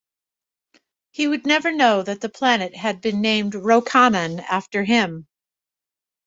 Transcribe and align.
He 1.11 1.27
would 1.27 1.45
never 1.45 1.71
know 1.71 2.01
that 2.01 2.21
the 2.21 2.29
planet 2.29 2.75
had 2.75 3.01
been 3.01 3.21
named 3.21 3.53
Rokanan 3.53 4.43
after 4.49 4.83
him. 4.83 5.27